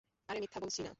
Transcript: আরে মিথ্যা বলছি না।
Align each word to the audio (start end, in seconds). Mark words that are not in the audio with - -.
আরে 0.29 0.39
মিথ্যা 0.39 0.59
বলছি 0.59 0.79
না। 0.79 0.89